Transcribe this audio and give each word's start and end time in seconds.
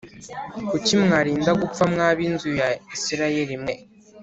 Kuki 0.69 0.93
mwarinda 1.03 1.51
gupfa 1.61 1.83
mwa 1.91 2.09
b 2.17 2.19
inzu 2.27 2.49
ya 2.59 2.67
Isirayeli 2.95 3.55
mwe 3.61 3.73